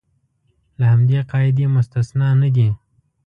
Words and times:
له 0.79 0.85
همدې 0.93 1.19
قاعدې 1.31 1.65
مستثنی 1.75 2.29
نه 2.41 2.49
دي. 2.55 2.69